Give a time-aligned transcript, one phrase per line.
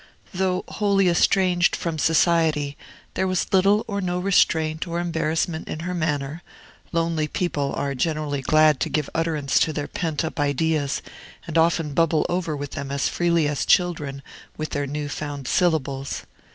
[0.33, 2.75] Though wholly estranged from society,
[3.13, 6.41] there was little or no restraint or embarrassment in her manner:
[6.91, 11.03] lonely people are generally glad to give utterance to their pent up ideas,
[11.45, 14.23] and often bubble over with them as freely as children
[14.57, 16.23] with their new found syllables.